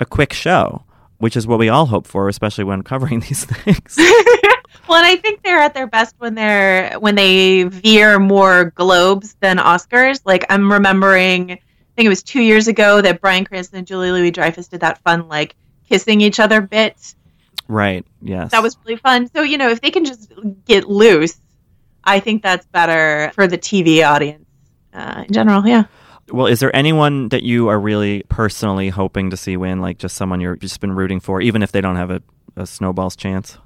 [0.00, 0.84] a quick show,
[1.20, 3.96] which is what we all hope for, especially when covering these things.
[4.88, 9.36] Well, and I think they're at their best when they're when they veer more globes
[9.38, 10.20] than Oscars.
[10.24, 11.58] Like I'm remembering, I
[11.94, 15.28] think it was two years ago that Bryan Cranston and Julia Louis-Dreyfus did that fun
[15.28, 15.54] like
[15.88, 17.14] kissing each other bit.
[17.68, 18.04] right.
[18.20, 18.50] Yes.
[18.50, 19.30] That was really fun.
[19.32, 20.32] So you know, if they can just
[20.64, 21.40] get loose,
[22.02, 24.46] I think that's better for the TV audience
[24.92, 25.64] uh, in general.
[25.64, 25.84] Yeah.
[26.32, 29.80] Well, is there anyone that you are really personally hoping to see win?
[29.80, 32.22] Like just someone you're just been rooting for, even if they don't have a,
[32.56, 33.58] a snowball's chance?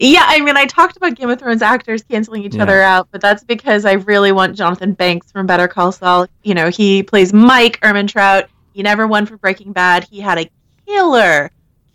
[0.00, 2.62] Yeah, I mean, I talked about Game of Thrones actors canceling each Yeah.
[2.62, 6.28] other out, but that's because I really want Jonathan Banks from Better Call Saul.
[6.44, 8.46] You know, he plays Mike Ehrmantraut.
[8.74, 10.04] He never won for Breaking Bad.
[10.04, 10.48] He had a
[10.86, 11.50] killer,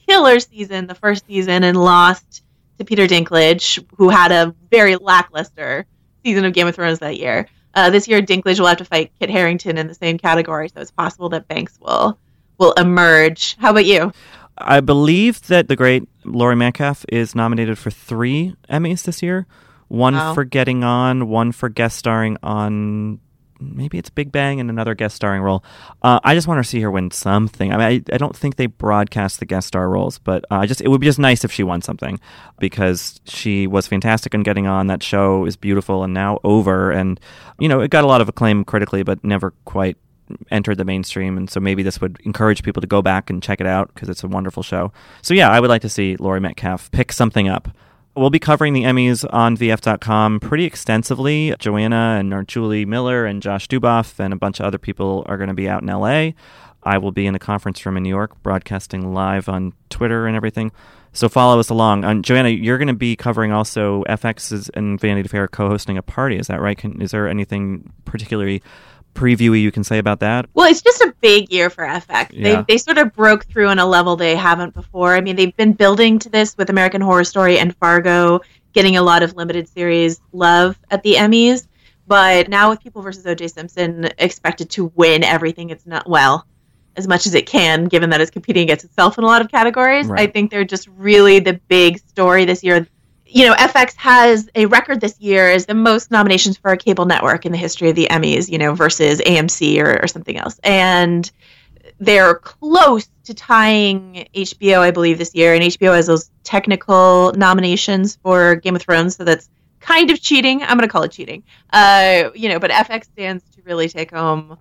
[0.05, 2.43] killer season the first season and lost
[2.77, 5.85] to Peter Dinklage, who had a very lackluster
[6.25, 7.47] season of Game of Thrones that year.
[7.75, 10.79] Uh, this year, Dinklage will have to fight Kit Harington in the same category, so
[10.81, 12.17] it's possible that Banks will
[12.59, 13.57] will emerge.
[13.59, 14.11] How about you?
[14.57, 19.47] I believe that the great Laurie Metcalf is nominated for three Emmys this year.
[19.87, 20.33] One Wow.
[20.35, 23.19] for getting on, one for guest starring on
[23.73, 25.63] maybe it's Big Bang and another guest starring role.
[26.01, 27.73] Uh, I just want to see her win something.
[27.73, 30.65] I mean, I, I don't think they broadcast the guest star roles, but uh, I
[30.65, 32.19] just it would be just nice if she won something
[32.59, 34.87] because she was fantastic in getting on.
[34.87, 37.19] That show is beautiful and now over, and
[37.59, 39.97] you know it got a lot of acclaim critically, but never quite
[40.51, 43.59] entered the mainstream and so maybe this would encourage people to go back and check
[43.59, 46.39] it out because it's a wonderful show so yeah i would like to see laurie
[46.39, 47.67] metcalf pick something up
[48.15, 53.67] we'll be covering the emmys on vf.com pretty extensively joanna and julie miller and josh
[53.67, 56.29] duboff and a bunch of other people are going to be out in la
[56.83, 60.35] i will be in the conference room in new york broadcasting live on twitter and
[60.35, 60.71] everything
[61.15, 62.23] so follow us along.
[62.23, 66.37] Joanna, you're going to be covering also FX's and Vanity Fair co-hosting a party.
[66.37, 66.75] Is that right?
[66.75, 68.63] Can, is there anything particularly
[69.13, 70.47] previewy you can say about that?
[70.53, 72.29] Well, it's just a big year for FX.
[72.31, 72.61] Yeah.
[72.61, 75.15] They they sort of broke through on a level they haven't before.
[75.15, 78.41] I mean, they've been building to this with American Horror Story and Fargo,
[78.73, 81.67] getting a lot of limited series love at the Emmys.
[82.05, 83.47] But now with People versus O.J.
[83.47, 86.45] Simpson expected to win everything, it's not well
[86.95, 89.49] as much as it can, given that it's competing against itself in a lot of
[89.49, 90.07] categories.
[90.07, 90.29] Right.
[90.29, 92.87] I think they're just really the big story this year.
[93.33, 97.05] You know, FX has a record this year as the most nominations for a cable
[97.05, 100.59] network in the history of the Emmys, you know, versus AMC or, or something else.
[100.63, 101.31] And
[101.99, 105.55] they're close to tying HBO, I believe, this year.
[105.55, 110.61] And HBO has those technical nominations for Game of Thrones, so that's kind of cheating.
[110.61, 111.41] I'm going to call it cheating.
[111.71, 114.59] Uh, you know, but FX stands to really take home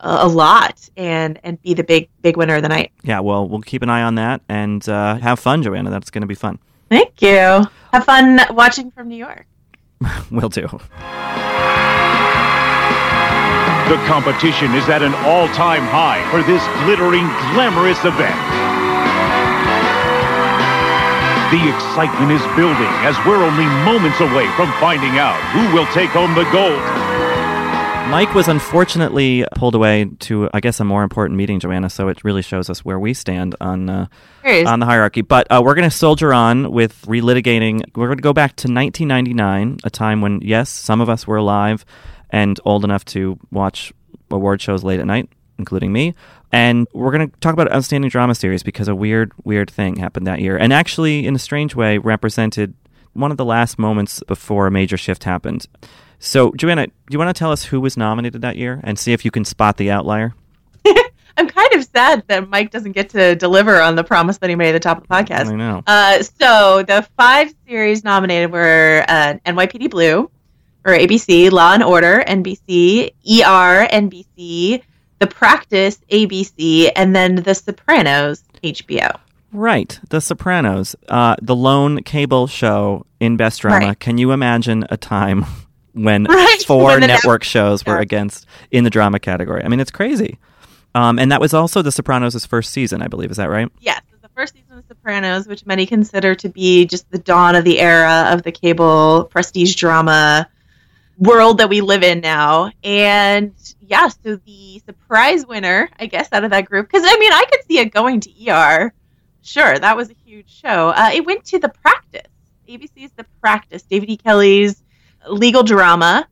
[0.00, 2.92] a, lot and and be the big big winner of the night.
[3.02, 5.90] Yeah, well, we'll keep an eye on that and uh, have fun, Joanna.
[5.90, 6.58] That's going to be fun.
[6.88, 7.64] Thank you.
[7.92, 9.46] Have fun watching from New York.
[10.30, 10.68] Will do.
[13.86, 18.34] The competition is at an all-time high for this glittering, glamorous event.
[21.54, 26.10] The excitement is building as we're only moments away from finding out who will take
[26.10, 26.82] home the gold.
[28.08, 31.90] Mike was unfortunately pulled away to, I guess, a more important meeting, Joanna.
[31.90, 34.06] So it really shows us where we stand on uh,
[34.66, 35.22] on the hierarchy.
[35.22, 37.82] But uh, we're going to soldier on with relitigating.
[37.96, 41.36] We're going to go back to 1999, a time when, yes, some of us were
[41.36, 41.84] alive
[42.30, 43.92] and old enough to watch
[44.30, 46.14] award shows late at night, including me.
[46.52, 50.28] And we're going to talk about outstanding drama series because a weird, weird thing happened
[50.28, 52.74] that year, and actually, in a strange way, represented
[53.14, 55.66] one of the last moments before a major shift happened.
[56.18, 59.12] So, Joanna, do you want to tell us who was nominated that year and see
[59.12, 60.34] if you can spot the outlier?
[61.38, 64.56] I'm kind of sad that Mike doesn't get to deliver on the promise that he
[64.56, 65.46] made at the top of the podcast.
[65.46, 65.82] I know.
[65.86, 70.30] Uh, so the five series nominated were uh, NYPD Blue,
[70.86, 74.82] or ABC, Law and Order, NBC, ER, NBC,
[75.18, 79.18] The Practice, ABC, and then The Sopranos, HBO.
[79.52, 83.86] Right, The Sopranos, uh, the lone cable show in Best Drama.
[83.88, 84.00] Right.
[84.00, 85.44] Can you imagine a time
[85.96, 88.02] when Right, four when network shows were Yeah.
[88.02, 89.62] against in the drama category?
[89.64, 90.38] I mean, it's crazy.
[90.94, 93.30] Um, and that was also The Sopranos' first season, I believe.
[93.30, 93.70] Is that right?
[93.80, 97.54] Yes, the first season of The Sopranos, which many consider to be just the dawn
[97.54, 100.48] of the era of the cable prestige drama
[101.18, 102.70] world that we live in now.
[102.84, 107.32] And yeah, so the surprise winner, I guess, out of that group, because I mean,
[107.32, 108.92] I could see it going to ER.
[109.42, 110.88] Sure, that was a huge show.
[110.90, 112.22] Uh, it went to The Practice.
[112.68, 114.16] ABC's The Practice, David E.
[114.16, 114.82] Kelley's
[115.28, 116.28] legal drama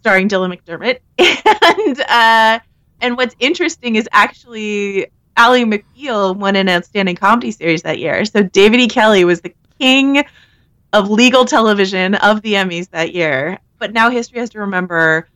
[0.00, 1.00] starring Dylan McDermott.
[1.78, 2.58] and uh,
[3.00, 8.24] and what's interesting is actually Ally McBeal won an outstanding comedy series that year.
[8.24, 8.88] So David E.
[8.88, 10.24] Kelley was the king
[10.92, 13.58] of legal television of the Emmys that year.
[13.78, 15.28] But now history has to remember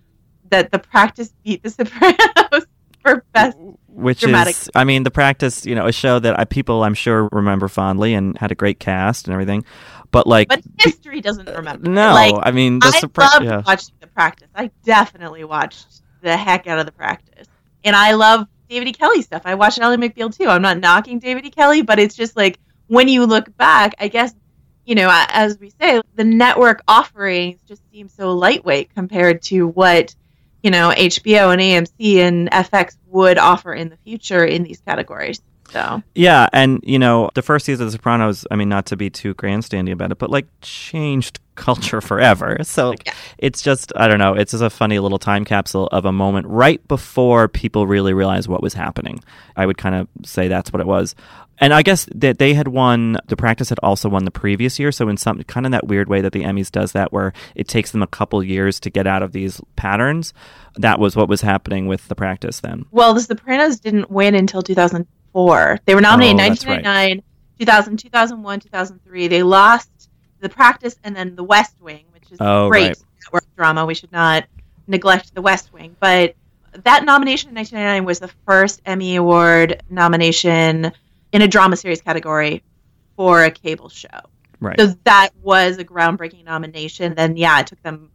[0.50, 2.66] that The Practice beat The Sopranos
[3.02, 3.56] for best
[3.88, 4.54] which dramatic.
[4.54, 7.68] is i mean the practice you know a show that I, people i'm sure remember
[7.68, 9.64] fondly and had a great cast and everything
[10.10, 11.88] but like But history doesn't uh, remember.
[11.90, 13.62] no like, i mean the I loved yeah.
[13.66, 14.48] watching the practice.
[14.54, 17.46] I definitely watched the heck out of the practice,
[17.84, 18.92] and I love David E.
[18.92, 19.42] Kelley stuff.
[19.44, 20.46] I watched Ally McBeal too.
[20.48, 21.50] I'm not knocking David E.
[21.50, 24.34] Kelley, but it's just like when you look back, I guess
[24.84, 30.14] you know, as we say, the network offerings just seem so lightweight compared to what
[30.62, 35.42] you know HBO and AMC and FX would offer in the future in these categories.
[35.70, 38.96] So Yeah, and you know, the first season of The Sopranos, I mean, not to
[38.96, 42.58] be too grandstanding about it, but like changed culture forever.
[42.62, 46.04] So like, it's just, I don't know, it's just a funny little time capsule of
[46.04, 49.20] a moment right before people really realized what was happening.
[49.56, 51.14] I would kind of say that's what it was.
[51.60, 54.92] And I guess that they had won, the practice had also won the previous year.
[54.92, 57.66] So, in some kind of that weird way that the Emmys does that, where it
[57.66, 60.32] takes them a couple years to get out of these patterns,
[60.76, 62.84] that was what was happening with the practice then.
[62.92, 64.62] Well, The Sopranos didn't win until
[65.34, 65.78] 2004.
[65.84, 66.84] They were nominated Oh, in that's right.
[66.84, 67.22] 1999,
[67.58, 69.28] 2000, 2001, 2003.
[69.28, 69.90] They lost
[70.40, 72.96] The Practice and then The West Wing, which is Oh, great right.
[73.24, 73.86] network drama.
[73.86, 74.44] We should not
[74.86, 75.96] neglect The West Wing.
[76.00, 76.34] But
[76.84, 80.92] that nomination in 1999 was the first Emmy Award nomination
[81.32, 82.62] in a drama series category
[83.16, 84.08] for a cable show.
[84.60, 84.78] Right.
[84.78, 87.14] So that was a groundbreaking nomination.
[87.14, 88.10] Then, yeah, it took them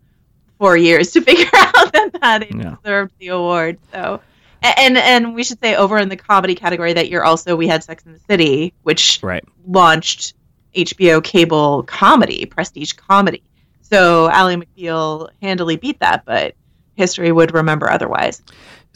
[0.59, 2.76] four years to figure out that, that it Yeah.
[2.84, 3.78] deserved the award.
[3.91, 4.22] So,
[4.64, 7.84] and and we should say over in the comedy category that you're also we had
[7.84, 9.43] Sex in the City, which Right.
[9.68, 10.34] launched
[10.76, 13.43] HBO cable comedy, prestige comedy.
[13.82, 16.55] So Ally McBeal handily beat that, but
[16.95, 18.41] history would remember otherwise.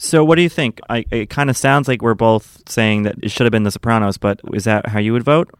[0.00, 0.80] So, what do you think?
[0.88, 3.70] I, it kind of sounds like we're both saying that it should have been The
[3.72, 5.50] Sopranos, but is that how you would vote?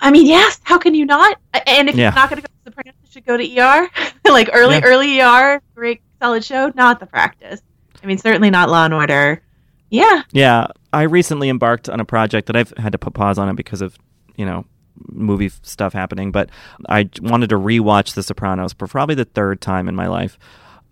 [0.00, 0.60] I mean, yes.
[0.64, 1.38] How can you not?
[1.66, 2.04] And if Yeah.
[2.06, 3.88] you're not going to go to Sopranos, you should go to ER.
[4.30, 4.80] like early, Yeah.
[4.84, 6.72] early ER, great, solid show.
[6.74, 7.60] Not the practice.
[8.04, 9.42] I mean, certainly not Law and Order.
[9.90, 13.48] Yeah, Yeah, I recently embarked on a project that I've had to put pause on
[13.48, 13.96] it because of,
[14.36, 14.64] you know,
[15.08, 16.32] movie stuff happening.
[16.32, 16.50] But
[16.88, 20.38] I wanted to rewatch The Sopranos for probably the third time in my life.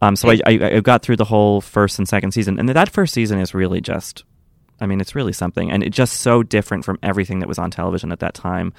[0.01, 2.89] Um, so I, I, I got through the whole first and second season, and that
[2.89, 4.25] first season is really just,
[4.81, 7.71] I mean, it's really something, and it's just so different from everything that was on
[7.71, 8.73] television at that time.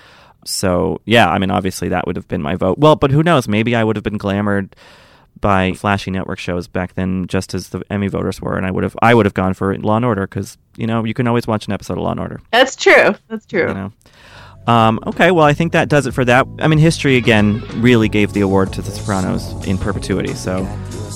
[0.45, 2.77] So yeah, I mean, obviously that would have been my vote.
[2.77, 3.47] Well, but who knows?
[3.47, 4.73] Maybe I would have been glamored
[5.39, 8.83] by flashy network shows back then, just as the Emmy voters were, and I would
[8.83, 11.47] have I would have gone for Law and Order because you know you can always
[11.47, 12.41] watch an episode of Law and Order.
[12.51, 13.15] that's true.
[13.27, 13.67] That's true.
[13.67, 13.93] You know.
[14.67, 16.47] Um, okay, well, I think that does it for that.
[16.59, 20.65] I mean, history again really gave the award to The Sopranos in perpetuity, so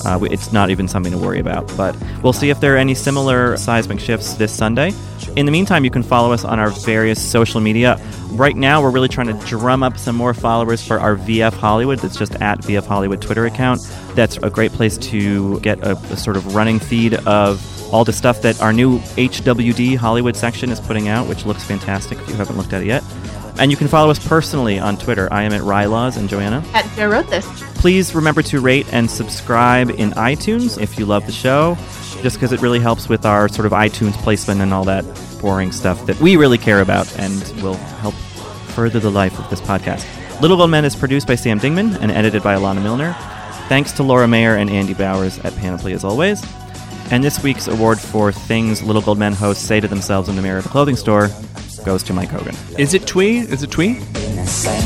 [0.06, 1.72] uh, it's not even something to worry about.
[1.78, 4.92] But we'll see if there are any similar seismic shifts this Sunday.
[5.36, 8.02] In the meantime, you can follow us on our various social media.
[8.32, 12.00] Right now, we're really trying to drum up some more followers for our VF Hollywood.
[12.00, 13.82] That's just at VF Hollywood Twitter account.
[14.14, 18.14] That's a great place to get a, a sort of running feed of all the
[18.14, 22.36] stuff that our new HWD Hollywood section is putting out, which looks fantastic if you
[22.36, 23.04] haven't looked at it yet.
[23.60, 25.28] And you can follow us personally on Twitter.
[25.32, 26.64] I am at Rylaws and Joanna.
[26.74, 27.48] At Joe wrote this.
[27.76, 31.76] Please remember to rate and subscribe in iTunes if you love the show,
[32.22, 35.06] just because it really helps with our sort of iTunes placement and all that
[35.42, 38.14] boring stuff that we really care about and will help
[38.76, 40.06] further the life of this podcast.
[40.40, 43.16] Little Gold Men is produced by Sam Dingman and edited by Alana Milner.
[43.70, 46.46] Thanks to Laura Mayer and Andy Bowers at Panoply as always.
[47.10, 50.42] And this week's award for things Little Gold Men hosts say to themselves in the
[50.42, 51.30] mirror at the clothing store
[51.88, 52.54] goes to Mike Hogan.
[52.78, 53.38] Is it twee?
[53.38, 53.94] Is it twee?
[54.46, 54.82] Sing,